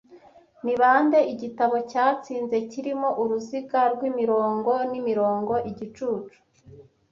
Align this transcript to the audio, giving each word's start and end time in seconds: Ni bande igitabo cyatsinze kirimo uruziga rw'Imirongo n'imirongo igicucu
Ni 0.63 0.73
bande 0.81 1.19
igitabo 1.33 1.75
cyatsinze 1.91 2.55
kirimo 2.71 3.09
uruziga 3.21 3.79
rw'Imirongo 3.93 4.73
n'imirongo 4.91 5.53
igicucu 5.69 6.33